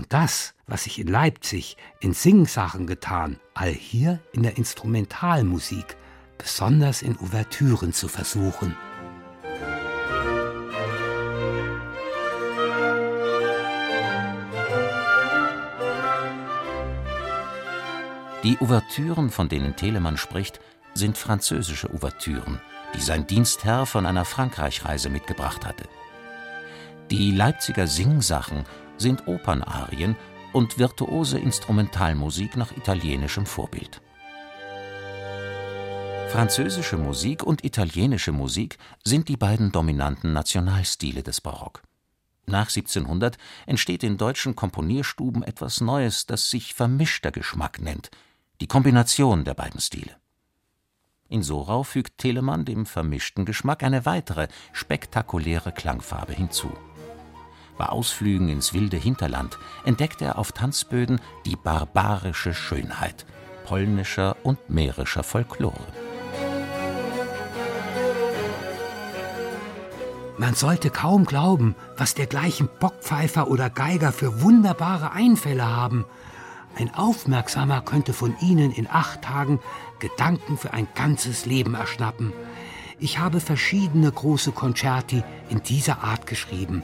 Und 0.01 0.11
das, 0.13 0.55
was 0.65 0.87
ich 0.87 0.97
in 0.97 1.05
Leipzig 1.05 1.77
in 1.99 2.13
Singsachen 2.13 2.87
getan, 2.87 3.39
allhier 3.53 4.19
in 4.33 4.41
der 4.41 4.57
Instrumentalmusik, 4.57 5.95
besonders 6.39 7.03
in 7.03 7.19
Ouvertüren 7.19 7.93
zu 7.93 8.07
versuchen. 8.07 8.75
Die 18.43 18.57
Ouvertüren, 18.59 19.29
von 19.29 19.49
denen 19.49 19.75
Telemann 19.75 20.17
spricht, 20.17 20.59
sind 20.95 21.15
französische 21.15 21.93
Ouvertüren, 21.93 22.59
die 22.95 23.01
sein 23.01 23.27
Dienstherr 23.27 23.85
von 23.85 24.07
einer 24.07 24.25
Frankreichreise 24.25 25.11
mitgebracht 25.11 25.63
hatte. 25.63 25.87
Die 27.11 27.29
Leipziger 27.31 27.85
Singsachen 27.85 28.63
sind 29.01 29.27
Opernarien 29.27 30.15
und 30.53 30.77
virtuose 30.77 31.39
Instrumentalmusik 31.39 32.55
nach 32.55 32.71
italienischem 32.71 33.45
Vorbild. 33.45 34.01
Französische 36.29 36.95
Musik 36.95 37.43
und 37.43 37.65
italienische 37.65 38.31
Musik 38.31 38.77
sind 39.03 39.27
die 39.27 39.35
beiden 39.35 39.73
dominanten 39.73 40.31
Nationalstile 40.31 41.23
des 41.23 41.41
Barock. 41.41 41.81
Nach 42.45 42.67
1700 42.69 43.37
entsteht 43.65 44.03
in 44.03 44.17
deutschen 44.17 44.55
Komponierstuben 44.55 45.43
etwas 45.43 45.81
Neues, 45.81 46.25
das 46.25 46.49
sich 46.49 46.73
vermischter 46.73 47.31
Geschmack 47.31 47.81
nennt– 47.81 48.09
die 48.61 48.67
Kombination 48.67 49.43
der 49.43 49.55
beiden 49.55 49.81
Stile. 49.81 50.15
In 51.27 51.41
Sorau 51.41 51.81
fügt 51.81 52.19
Telemann 52.19 52.63
dem 52.63 52.85
vermischten 52.85 53.43
Geschmack 53.43 53.81
eine 53.81 54.05
weitere, 54.05 54.49
spektakuläre 54.71 55.71
Klangfarbe 55.71 56.33
hinzu. 56.33 56.71
Bei 57.77 57.87
Ausflügen 57.87 58.49
ins 58.49 58.73
wilde 58.73 58.97
Hinterland 58.97 59.57
entdeckt 59.85 60.21
er 60.21 60.37
auf 60.37 60.51
Tanzböden 60.51 61.19
die 61.45 61.55
barbarische 61.55 62.53
Schönheit 62.53 63.25
polnischer 63.65 64.35
und 64.43 64.69
mährischer 64.69 65.23
Folklore. 65.23 65.75
Man 70.37 70.55
sollte 70.55 70.89
kaum 70.89 71.25
glauben, 71.25 71.75
was 71.95 72.15
dergleichen 72.15 72.67
Bockpfeifer 72.79 73.47
oder 73.47 73.69
Geiger 73.69 74.11
für 74.11 74.41
wunderbare 74.41 75.11
Einfälle 75.11 75.65
haben– 75.65 76.05
ein 76.75 76.93
Aufmerksamer 76.93 77.81
könnte 77.81 78.13
von 78.13 78.35
Ihnen 78.39 78.71
in 78.71 78.87
acht 78.89 79.21
Tagen 79.21 79.59
Gedanken 79.99 80.57
für 80.57 80.73
ein 80.73 80.87
ganzes 80.95 81.45
Leben 81.45 81.75
erschnappen. 81.75 82.33
Ich 82.99 83.19
habe 83.19 83.39
verschiedene 83.39 84.11
große 84.11 84.51
Concerti 84.51 85.23
in 85.49 85.61
dieser 85.63 86.03
Art 86.03 86.27
geschrieben 86.27 86.83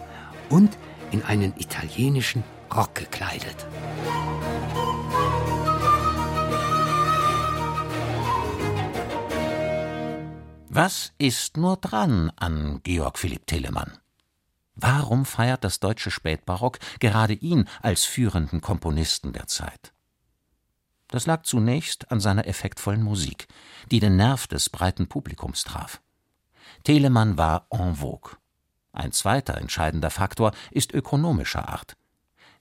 und 0.50 0.78
in 1.12 1.24
einen 1.24 1.54
italienischen 1.58 2.44
Rock 2.74 2.96
gekleidet. 2.96 3.66
Was 10.70 11.12
ist 11.18 11.58
nur 11.58 11.78
dran 11.78 12.32
an 12.36 12.82
Georg 12.84 13.18
Philipp 13.18 13.48
Telemann? 13.48 13.98
Warum 14.76 15.26
feiert 15.26 15.64
das 15.64 15.80
deutsche 15.80 16.12
Spätbarock 16.12 16.78
gerade 17.00 17.34
ihn 17.34 17.68
als 17.82 18.06
führenden 18.06 18.62
Komponisten 18.62 19.34
der 19.34 19.48
Zeit? 19.48 19.92
Das 21.08 21.26
lag 21.26 21.44
zunächst 21.44 22.12
an 22.12 22.20
seiner 22.20 22.46
effektvollen 22.46 23.02
Musik, 23.02 23.48
die 23.90 24.00
den 24.00 24.18
Nerv 24.18 24.46
des 24.46 24.70
breiten 24.70 25.08
Publikums 25.08 25.64
traf. 25.64 26.00
Telemann 26.84 27.38
war 27.38 27.66
en 27.72 27.96
vogue. 27.96 28.38
Ein 28.98 29.12
zweiter 29.12 29.60
entscheidender 29.60 30.10
Faktor 30.10 30.54
ist 30.72 30.92
ökonomischer 30.92 31.70
Art. 31.70 31.96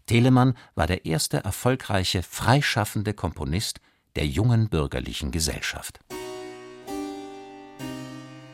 Telemann 0.05 0.55
war 0.75 0.87
der 0.87 1.07
erste 1.07 1.39
erfolgreiche, 1.39 2.23
freischaffende 2.23 3.15
Komponist 3.15 3.81
der 4.17 4.27
jungen 4.27 4.69
bürgerlichen 4.69 5.31
Gesellschaft. 5.31 6.01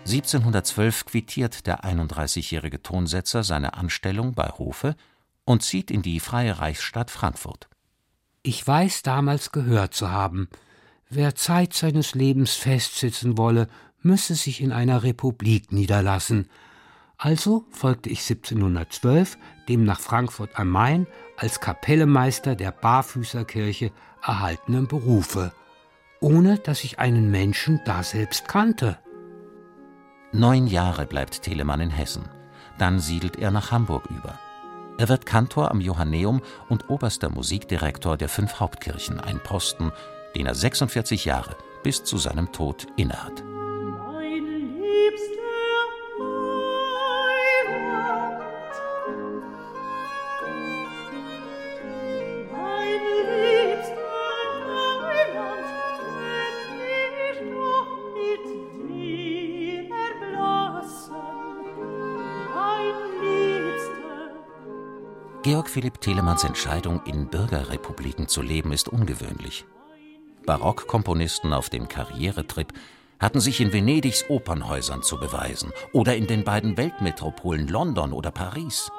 1712 0.06 1.06
quittiert 1.06 1.66
der 1.66 1.84
31-jährige 1.84 2.82
Tonsetzer 2.82 3.42
seine 3.42 3.74
Anstellung 3.74 4.34
bei 4.34 4.48
Hofe 4.58 4.94
und 5.44 5.64
zieht 5.64 5.90
in 5.90 6.02
die 6.02 6.20
freie 6.20 6.60
Reichsstadt 6.60 7.10
Frankfurt. 7.10 7.68
Ich 8.44 8.64
weiß 8.64 9.02
damals 9.02 9.50
gehört 9.50 9.92
zu 9.92 10.12
haben, 10.12 10.48
wer 11.10 11.34
Zeit 11.34 11.74
seines 11.74 12.14
Lebens 12.14 12.54
festsitzen 12.54 13.36
wolle, 13.36 13.66
müsse 14.02 14.36
sich 14.36 14.60
in 14.60 14.70
einer 14.70 15.02
Republik 15.02 15.72
niederlassen. 15.72 16.48
Also 17.24 17.64
folgte 17.70 18.10
ich 18.10 18.28
1712 18.28 19.38
dem 19.68 19.84
nach 19.84 20.00
Frankfurt 20.00 20.58
am 20.58 20.70
Main 20.70 21.06
als 21.36 21.60
Kapellemeister 21.60 22.56
der 22.56 22.72
Barfüßerkirche 22.72 23.92
erhaltenen 24.20 24.88
Berufe, 24.88 25.52
ohne 26.20 26.58
dass 26.58 26.82
ich 26.82 26.98
einen 26.98 27.30
Menschen 27.30 27.80
daselbst 27.84 28.48
kannte. 28.48 28.98
Neun 30.32 30.66
Jahre 30.66 31.06
bleibt 31.06 31.42
Telemann 31.42 31.80
in 31.80 31.90
Hessen. 31.90 32.24
Dann 32.78 32.98
siedelt 32.98 33.36
er 33.36 33.52
nach 33.52 33.70
Hamburg 33.70 34.06
über. 34.10 34.36
Er 34.98 35.08
wird 35.08 35.24
Kantor 35.24 35.70
am 35.70 35.80
Johanneum 35.80 36.42
und 36.68 36.90
oberster 36.90 37.30
Musikdirektor 37.30 38.16
der 38.16 38.28
fünf 38.28 38.58
Hauptkirchen, 38.58 39.20
ein 39.20 39.38
Posten, 39.38 39.92
den 40.34 40.46
er 40.46 40.56
46 40.56 41.24
Jahre 41.24 41.54
bis 41.84 42.02
zu 42.02 42.18
seinem 42.18 42.50
Tod 42.50 42.88
innehat. 42.96 43.44
Georg 65.52 65.68
Philipp 65.68 66.00
Telemanns 66.00 66.44
Entscheidung, 66.44 67.02
in 67.04 67.26
Bürgerrepubliken 67.26 68.26
zu 68.26 68.40
leben, 68.40 68.72
ist 68.72 68.88
ungewöhnlich. 68.88 69.66
Barockkomponisten 70.46 71.52
auf 71.52 71.68
dem 71.68 71.88
Karrieretrip 71.88 72.72
hatten 73.20 73.38
sich 73.38 73.60
in 73.60 73.70
Venedigs 73.70 74.24
Opernhäusern 74.30 75.02
zu 75.02 75.20
beweisen 75.20 75.70
oder 75.92 76.16
in 76.16 76.26
den 76.26 76.44
beiden 76.44 76.78
Weltmetropolen 76.78 77.68
London 77.68 78.14
oder 78.14 78.30
Paris. 78.30 78.90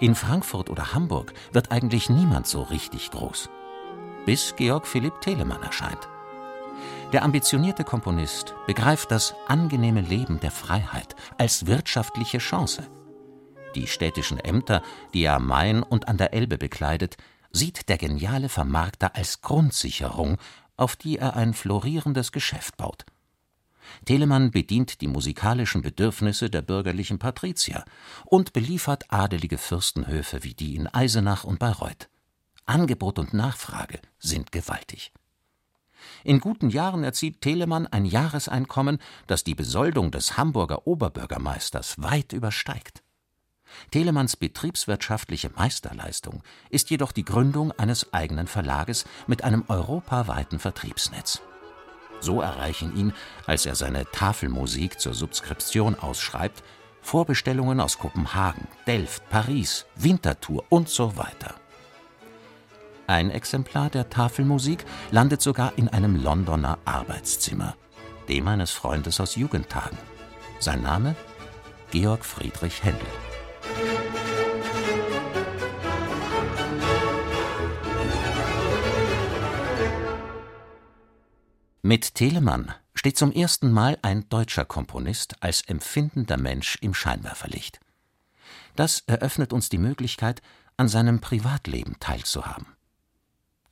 In 0.00 0.16
Frankfurt 0.16 0.68
oder 0.68 0.94
Hamburg 0.94 1.32
wird 1.52 1.70
eigentlich 1.70 2.10
niemand 2.10 2.48
so 2.48 2.62
richtig 2.62 3.12
groß. 3.12 3.48
Bis 4.26 4.56
Georg 4.56 4.88
Philipp 4.88 5.20
Telemann 5.20 5.62
erscheint. 5.62 6.08
Der 7.12 7.22
ambitionierte 7.22 7.84
Komponist 7.84 8.56
begreift 8.66 9.12
das 9.12 9.36
angenehme 9.46 10.00
Leben 10.00 10.40
der 10.40 10.50
Freiheit 10.50 11.14
als 11.38 11.68
wirtschaftliche 11.68 12.38
Chance 12.38 12.82
die 13.74 13.86
städtischen 13.86 14.38
Ämter, 14.38 14.82
die 15.12 15.24
er 15.24 15.36
am 15.36 15.46
Main 15.46 15.82
und 15.82 16.08
an 16.08 16.16
der 16.16 16.32
Elbe 16.32 16.58
bekleidet, 16.58 17.16
sieht 17.52 17.88
der 17.88 17.98
geniale 17.98 18.48
Vermarkter 18.48 19.14
als 19.14 19.40
Grundsicherung, 19.40 20.38
auf 20.76 20.96
die 20.96 21.18
er 21.18 21.36
ein 21.36 21.54
florierendes 21.54 22.32
Geschäft 22.32 22.76
baut. 22.76 23.04
Telemann 24.04 24.50
bedient 24.50 25.00
die 25.00 25.06
musikalischen 25.06 25.82
Bedürfnisse 25.82 26.50
der 26.50 26.62
bürgerlichen 26.62 27.18
Patrizier 27.18 27.84
und 28.24 28.52
beliefert 28.52 29.04
adelige 29.08 29.58
Fürstenhöfe 29.58 30.42
wie 30.42 30.54
die 30.54 30.76
in 30.76 30.86
Eisenach 30.88 31.44
und 31.44 31.58
Bayreuth. 31.58 32.08
Angebot 32.66 33.18
und 33.18 33.34
Nachfrage 33.34 34.00
sind 34.18 34.52
gewaltig. 34.52 35.12
In 36.22 36.40
guten 36.40 36.70
Jahren 36.70 37.04
erzielt 37.04 37.40
Telemann 37.40 37.86
ein 37.86 38.04
Jahreseinkommen, 38.04 38.98
das 39.26 39.44
die 39.44 39.54
Besoldung 39.54 40.10
des 40.10 40.36
Hamburger 40.36 40.86
Oberbürgermeisters 40.86 42.02
weit 42.02 42.32
übersteigt. 42.32 43.03
Telemanns 43.90 44.36
betriebswirtschaftliche 44.36 45.50
Meisterleistung 45.54 46.42
ist 46.70 46.90
jedoch 46.90 47.12
die 47.12 47.24
Gründung 47.24 47.72
eines 47.72 48.12
eigenen 48.12 48.46
Verlages 48.46 49.04
mit 49.26 49.44
einem 49.44 49.64
europaweiten 49.68 50.58
Vertriebsnetz. 50.58 51.40
So 52.20 52.40
erreichen 52.40 52.96
ihn, 52.96 53.12
als 53.46 53.66
er 53.66 53.74
seine 53.74 54.06
Tafelmusik 54.10 54.98
zur 54.98 55.14
Subskription 55.14 55.94
ausschreibt, 55.94 56.62
Vorbestellungen 57.02 57.80
aus 57.80 57.98
Kopenhagen, 57.98 58.66
Delft, 58.86 59.28
Paris, 59.28 59.84
Winterthur 59.94 60.64
und 60.70 60.88
so 60.88 61.18
weiter. 61.18 61.54
Ein 63.06 63.30
Exemplar 63.30 63.90
der 63.90 64.08
Tafelmusik 64.08 64.86
landet 65.10 65.42
sogar 65.42 65.74
in 65.76 65.88
einem 65.88 66.16
Londoner 66.16 66.78
Arbeitszimmer, 66.86 67.76
dem 68.28 68.48
eines 68.48 68.70
Freundes 68.70 69.20
aus 69.20 69.36
Jugendtagen. 69.36 69.98
Sein 70.58 70.82
Name? 70.82 71.14
Georg 71.90 72.24
Friedrich 72.24 72.82
Händel. 72.82 73.23
Mit 81.86 82.14
Telemann 82.14 82.72
steht 82.94 83.18
zum 83.18 83.30
ersten 83.30 83.70
Mal 83.70 83.98
ein 84.00 84.26
deutscher 84.30 84.64
Komponist 84.64 85.42
als 85.42 85.60
empfindender 85.60 86.38
Mensch 86.38 86.78
im 86.80 86.94
Scheinwerferlicht. 86.94 87.78
Das 88.74 89.04
eröffnet 89.06 89.52
uns 89.52 89.68
die 89.68 89.78
Möglichkeit, 89.78 90.40
an 90.76 90.88
seinem 90.88 91.20
Privatleben 91.20 91.96
teilzuhaben. 92.00 92.66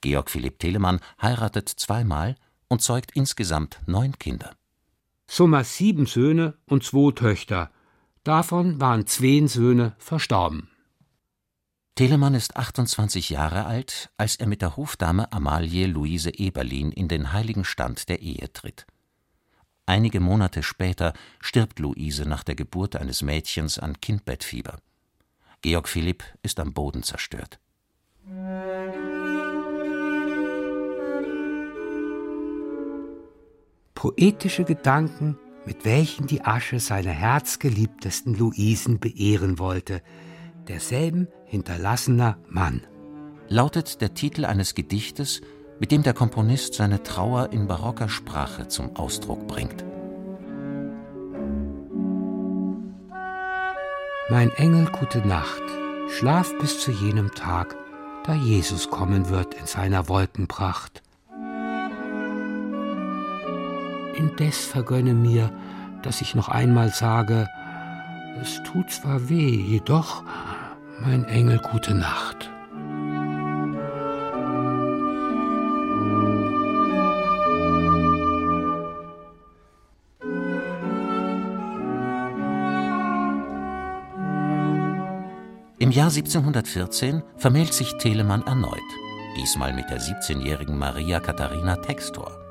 Georg 0.02 0.30
Philipp 0.30 0.58
Telemann 0.58 1.00
heiratet 1.20 1.68
zweimal 1.68 2.36
und 2.68 2.82
zeugt 2.82 3.12
insgesamt 3.14 3.80
neun 3.86 4.18
Kinder. 4.18 4.54
Summa 5.26 5.64
sieben 5.64 6.06
Söhne 6.06 6.58
und 6.66 6.84
zwei 6.84 7.12
Töchter. 7.12 7.70
Davon 8.24 8.80
waren 8.80 9.06
zwei 9.06 9.44
Söhne 9.48 9.96
verstorben. 9.98 10.68
Telemann 11.96 12.34
ist 12.34 12.56
28 12.56 13.30
Jahre 13.30 13.66
alt, 13.66 14.10
als 14.16 14.36
er 14.36 14.46
mit 14.46 14.62
der 14.62 14.76
Hofdame 14.76 15.32
Amalie 15.32 15.86
Luise 15.86 16.30
Eberlin 16.30 16.92
in 16.92 17.08
den 17.08 17.32
heiligen 17.32 17.64
Stand 17.64 18.08
der 18.08 18.20
Ehe 18.20 18.52
tritt. 18.52 18.86
Einige 19.86 20.20
Monate 20.20 20.62
später 20.62 21.12
stirbt 21.40 21.80
Luise 21.80 22.26
nach 22.26 22.44
der 22.44 22.54
Geburt 22.54 22.94
eines 22.96 23.22
Mädchens 23.22 23.78
an 23.78 24.00
Kindbettfieber. 24.00 24.78
Georg 25.60 25.88
Philipp 25.88 26.22
ist 26.42 26.60
am 26.60 26.72
Boden 26.72 27.02
zerstört. 27.02 27.58
Poetische 33.94 34.64
Gedanken, 34.64 35.38
mit 35.66 35.84
welchen 35.84 36.26
die 36.26 36.44
Asche 36.44 36.80
seiner 36.80 37.10
herzgeliebtesten 37.10 38.34
Luisen 38.34 38.98
beehren 38.98 39.58
wollte– 39.58 40.02
derselben 40.68 41.28
hinterlassener 41.44 42.38
Mann. 42.48 42.82
Lautet 43.48 44.00
der 44.00 44.14
Titel 44.14 44.44
eines 44.44 44.74
Gedichtes, 44.74 45.40
mit 45.78 45.90
dem 45.90 46.02
der 46.02 46.14
Komponist 46.14 46.74
seine 46.74 47.02
Trauer 47.02 47.52
in 47.52 47.66
barocker 47.66 48.08
Sprache 48.08 48.68
zum 48.68 48.96
Ausdruck 48.96 49.46
bringt. 49.48 49.84
Mein 54.30 54.50
Engel, 54.52 54.86
gute 54.86 55.26
Nacht, 55.26 55.62
schlaf 56.08 56.56
bis 56.58 56.80
zu 56.80 56.92
jenem 56.92 57.34
Tag, 57.34 57.76
da 58.24 58.34
Jesus 58.34 58.88
kommen 58.88 59.28
wird 59.28 59.54
in 59.54 59.66
seiner 59.66 60.08
Wolkenpracht. 60.08 61.02
Indes 64.14 64.64
vergönne 64.64 65.14
mir, 65.14 65.50
dass 66.02 66.20
ich 66.20 66.34
noch 66.34 66.48
einmal 66.48 66.90
sage, 66.90 67.48
es 68.40 68.62
tut 68.64 68.90
zwar 68.90 69.28
weh, 69.28 69.56
jedoch, 69.56 70.24
mein 71.00 71.24
Engel, 71.24 71.58
gute 71.58 71.94
Nacht. 71.94 72.50
Im 85.78 85.90
Jahr 85.90 86.10
1714 86.10 87.22
vermählt 87.36 87.74
sich 87.74 87.96
Telemann 87.98 88.42
erneut, 88.42 88.78
diesmal 89.36 89.72
mit 89.72 89.90
der 89.90 90.00
17-jährigen 90.00 90.78
Maria 90.78 91.18
Katharina 91.18 91.76
Textor. 91.76 92.41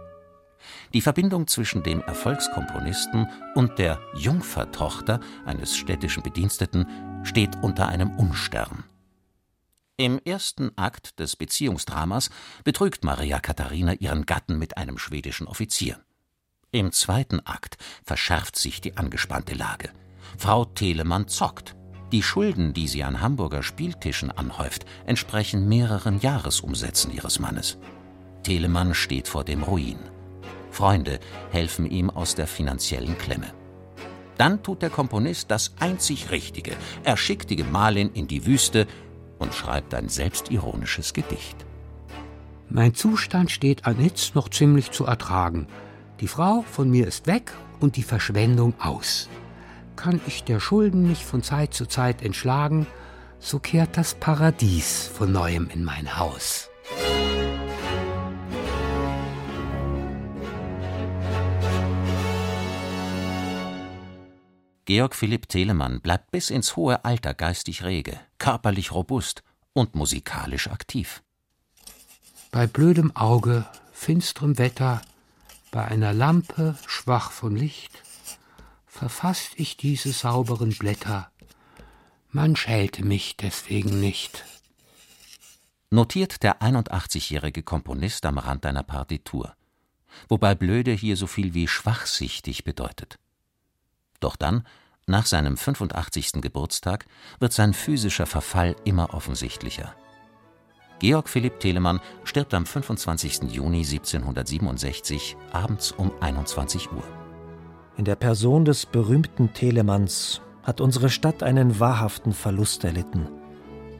Die 0.94 1.02
Verbindung 1.02 1.48
zwischen 1.48 1.84
dem 1.84 2.02
Erfolgskomponisten 2.02 3.28
und 3.56 3.80
der 3.80 4.00
Jungfertochter 4.16 5.22
eines 5.46 5.78
städtischen 5.78 6.22
Bediensteten 6.22 6.86
steht 7.24 7.56
unter 7.62 7.88
einem 7.88 8.12
Unstern. 8.18 8.84
Im 9.96 10.20
ersten 10.26 10.72
Akt 10.78 11.20
des 11.20 11.36
Beziehungsdramas 11.36 12.30
betrügt 12.64 13.04
Maria 13.04 13.40
Katharina 13.40 13.94
ihren 13.94 14.26
Gatten 14.26 14.58
mit 14.58 14.76
einem 14.76 14.98
schwedischen 14.98 15.48
Offizier. 15.48 16.00
Im 16.72 16.92
zweiten 16.92 17.40
Akt 17.46 17.78
verschärft 18.04 18.58
sich 18.58 18.82
die 18.82 18.98
angespannte 18.98 19.54
Lage. 19.54 19.92
Frau 20.38 20.66
Telemann 20.66 21.28
zockt. 21.28 21.76
Die 22.12 22.24
Schulden, 22.24 22.74
die 22.74 22.88
sie 22.88 23.04
an 23.04 23.22
Hamburger 23.22 23.64
Spieltischen 23.64 24.32
anhäuft, 24.32 24.86
entsprechen 25.06 25.70
mehreren 25.70 26.20
Jahresumsätzen 26.20 27.14
ihres 27.14 27.40
Mannes. 27.40 27.78
Telemann 28.44 28.94
steht 28.94 29.28
vor 29.28 29.44
dem 29.44 29.64
Ruin. 29.64 30.00
Freunde 30.72 31.20
helfen 31.52 31.86
ihm 31.86 32.10
aus 32.10 32.36
der 32.36 32.48
finanziellen 32.48 33.18
Klemme. 33.18 33.54
Dann 34.38 34.64
tut 34.64 34.82
der 34.82 34.90
Komponist 34.90 35.52
das 35.52 35.74
einzig 35.80 36.32
Richtige. 36.32 36.76
Er 37.04 37.18
schickt 37.18 37.50
die 37.50 37.58
Gemahlin 37.58 38.12
in 38.14 38.28
die 38.28 38.46
Wüste 38.46 38.88
und 39.38 39.54
schreibt 39.54 39.94
ein 39.94 40.10
selbstironisches 40.10 41.14
Gedicht. 41.14 41.58
Mein 42.70 42.96
Zustand 42.96 43.52
steht 43.52 43.86
anitz 43.86 44.34
noch 44.34 44.50
ziemlich 44.50 44.92
zu 44.92 45.06
ertragen. 45.06 45.68
Die 46.22 46.28
Frau 46.28 46.64
von 46.72 46.90
mir 46.90 47.06
ist 47.06 47.28
weg 47.28 47.52
und 47.80 47.98
die 47.98 48.04
Verschwendung 48.04 48.74
aus. 48.80 49.30
Kann 49.96 50.22
ich 50.26 50.44
der 50.44 50.60
Schulden 50.60 51.08
mich 51.08 51.26
von 51.26 51.44
Zeit 51.44 51.74
zu 51.74 51.86
Zeit 51.86 52.24
entschlagen, 52.24 52.88
so 53.40 53.60
kehrt 53.60 53.98
das 53.98 54.16
Paradies 54.16 55.08
von 55.14 55.32
neuem 55.32 55.70
in 55.72 55.84
mein 55.84 56.18
Haus. 56.18 56.71
Georg 64.86 65.16
Philipp 65.16 65.48
Telemann 65.48 66.02
bleibt 66.02 66.32
bis 66.32 66.50
ins 66.50 66.76
hohe 66.76 67.06
Alter 67.06 67.34
geistig 67.34 67.84
rege, 67.84 68.20
körperlich 68.40 68.92
robust 68.92 69.44
und 69.74 69.96
musikalisch 69.96 70.68
aktiv. 70.68 71.22
Bei 72.50 72.68
blödem 72.68 73.16
Auge, 73.16 73.66
finsterem 73.94 74.58
Wetter, 74.58 75.02
bei 75.70 75.86
einer 75.86 76.14
Lampe 76.14 76.78
schwach 76.88 77.32
von 77.32 77.56
Licht, 77.56 78.04
verfasst 78.88 79.54
ich 79.56 79.78
diese 79.78 80.12
sauberen 80.12 80.76
Blätter. 80.78 81.32
Man 82.30 82.56
schälte 82.56 83.06
mich 83.06 83.38
deswegen 83.38 84.00
nicht. 84.00 84.44
Notiert 85.92 86.44
der 86.44 86.62
81-jährige 86.62 87.64
Komponist 87.64 88.26
am 88.26 88.38
Rand 88.38 88.66
einer 88.66 88.84
Partitur, 88.84 89.56
wobei 90.28 90.56
blöde 90.56 90.92
hier 90.92 91.18
so 91.18 91.28
viel 91.28 91.54
wie 91.54 91.68
schwachsichtig 91.68 92.64
bedeutet. 92.64 93.20
Doch 94.22 94.38
dann 94.38 94.64
nach 95.08 95.26
seinem 95.26 95.58
85. 95.58 96.42
Geburtstag 96.42 97.06
wird 97.40 97.52
sein 97.52 97.74
physischer 97.74 98.26
Verfall 98.26 98.78
immer 98.86 99.14
offensichtlicher. 99.14 99.94
Georg 101.00 101.28
Philipp 101.28 101.60
Telemann 101.60 102.00
stirbt 102.24 102.54
am 102.54 102.66
25. 102.66 103.52
Juni 103.52 103.80
1767 103.80 105.36
abends 105.52 105.92
um 105.92 106.12
21 106.22 106.92
Uhr. 106.92 107.04
In 107.98 108.06
der 108.06 108.16
Person 108.16 108.66
des 108.66 108.86
berühmten 108.86 109.52
Telemanns 109.54 110.42
hat 110.64 110.80
unsere 110.80 111.10
Stadt 111.10 111.42
einen 111.42 111.80
wahrhaften 111.80 112.34
Verlust 112.34 112.84
erlitten. 112.84 113.28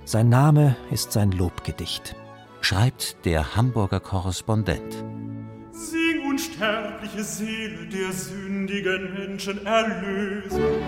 Sein 0.06 0.30
Name 0.30 0.76
ist 0.92 1.12
sein 1.12 1.32
Lobgedicht. 1.32 2.16
Schreibt 2.62 3.26
der 3.26 3.56
Hamburger 3.56 4.00
Korrespondent. 4.00 5.04
Unsterbliche 6.42 7.24
Seele 7.24 7.86
der 7.86 8.12
sündigen 8.12 9.14
Menschen 9.14 9.64
Erlösung, 9.64 10.82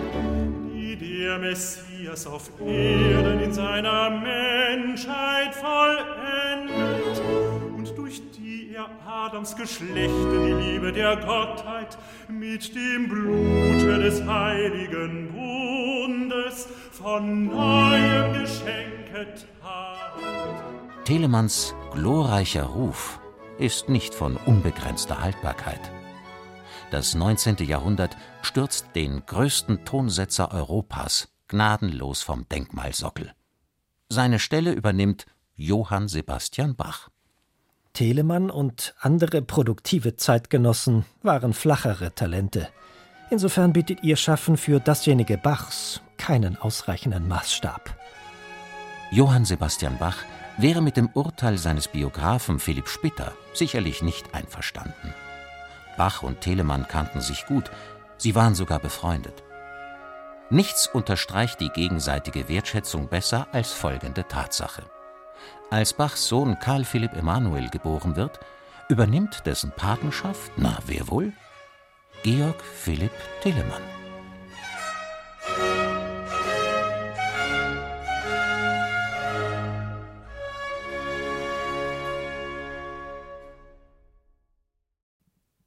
die 0.74 0.96
der 0.96 1.38
Messias 1.38 2.26
auf 2.26 2.50
Erden 2.60 3.40
in 3.40 3.54
seiner 3.54 4.10
Menschheit 4.10 5.54
vollendet 5.54 7.22
und 7.78 7.96
durch 7.96 8.24
die 8.32 8.74
er 8.74 8.90
Adams 9.08 9.56
Geschlechte 9.56 10.44
die 10.44 10.72
Liebe 10.72 10.92
der 10.92 11.18
Gottheit 11.18 12.00
mit 12.28 12.74
dem 12.74 13.08
Blute 13.08 14.00
des 14.02 14.26
heiligen 14.26 15.32
Bundes 15.34 16.68
von 16.92 17.46
neuem 17.46 18.34
geschenket 18.34 19.46
hat. 19.62 21.06
Telemanns 21.06 21.76
glorreicher 21.94 22.64
Ruf 22.64 23.20
ist 23.64 23.88
nicht 23.88 24.14
von 24.14 24.36
unbegrenzter 24.36 25.22
Haltbarkeit. 25.22 25.80
Das 26.92 27.16
19. 27.16 27.56
Jahrhundert 27.60 28.18
stürzt 28.42 28.88
den 28.94 29.26
größten 29.26 29.86
Tonsetzer 29.86 30.52
Europas 30.52 31.30
gnadenlos 31.48 32.22
vom 32.22 32.46
Denkmalsockel. 32.50 33.32
Seine 34.10 34.40
Stelle 34.40 34.74
übernimmt 34.74 35.26
Johann 35.56 36.10
Sebastian 36.10 36.76
Bach. 36.76 37.10
Telemann 37.94 38.50
und 38.52 38.96
andere 39.00 39.42
produktive 39.42 40.18
Zeitgenossen 40.18 41.06
waren 41.22 41.54
flachere 41.54 42.14
Talente. 42.14 42.68
Insofern 43.30 43.72
bietet 43.72 44.04
ihr 44.04 44.18
Schaffen 44.18 44.58
für 44.58 44.82
dasjenige 44.82 45.38
Bachs 45.38 46.02
keinen 46.18 46.58
ausreichenden 46.58 47.30
Maßstab. 47.30 47.98
Johann 49.12 49.46
Sebastian 49.46 49.98
Bach 50.00 50.18
wäre 50.58 50.82
mit 50.82 50.98
dem 50.98 51.10
Urteil 51.14 51.58
seines 51.58 51.88
Biografen 51.88 52.60
Philipp 52.60 52.88
Spitter 52.88 53.34
sicherlich 53.54 54.02
nicht 54.02 54.34
einverstanden. 54.34 55.14
Bach 55.98 56.24
und 56.24 56.42
Telemann 56.42 56.88
kannten 56.88 57.22
sich 57.22 57.46
gut, 57.46 57.72
sie 58.18 58.36
waren 58.36 58.56
sogar 58.56 58.80
befreundet. 58.80 59.44
Nichts 60.50 60.88
unterstreicht 60.88 61.60
die 61.60 61.70
gegenseitige 61.70 62.48
Wertschätzung 62.50 63.08
besser 63.08 63.48
als 63.52 63.72
folgende 63.72 64.28
Tatsache. 64.28 64.84
Als 65.70 65.94
Bachs 65.94 66.28
Sohn 66.28 66.60
Karl 66.60 66.86
Philipp 66.86 67.14
Emanuel 67.14 67.70
geboren 67.70 68.16
wird, 68.16 68.40
übernimmt 68.90 69.46
dessen 69.46 69.72
Patenschaft, 69.72 70.52
na 70.58 70.78
wer 70.86 71.08
wohl? 71.08 71.34
Georg 72.22 72.62
Philipp 72.62 73.14
Telemann. 73.42 73.82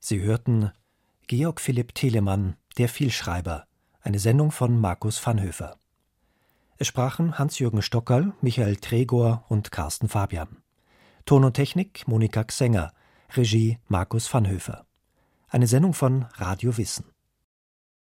Sie 0.08 0.20
hörten 0.20 0.70
Georg 1.26 1.60
Philipp 1.60 1.92
Telemann, 1.92 2.54
der 2.78 2.88
Vielschreiber, 2.88 3.66
eine 4.00 4.20
Sendung 4.20 4.52
von 4.52 4.80
Markus 4.80 5.18
Vanhöfer. 5.18 5.80
Es 6.76 6.86
sprachen 6.86 7.40
Hans-Jürgen 7.40 7.82
Stockerl, 7.82 8.32
Michael 8.40 8.76
Tregor 8.76 9.44
und 9.48 9.72
Carsten 9.72 10.08
Fabian. 10.08 10.62
Ton 11.24 11.42
und 11.42 11.54
Technik 11.54 12.06
Monika 12.06 12.44
Xenger, 12.44 12.92
Regie 13.34 13.80
Markus 13.88 14.32
Vanhöfer. 14.32 14.86
Eine 15.48 15.66
Sendung 15.66 15.92
von 15.92 16.26
Radio 16.34 16.76
Wissen. 16.76 17.06